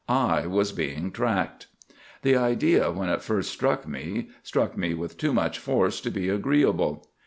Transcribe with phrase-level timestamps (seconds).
[0.09, 1.67] I was being tracked!
[2.23, 6.27] "The idea, when it first struck me, struck me with too much force to be
[6.27, 7.05] agreeable.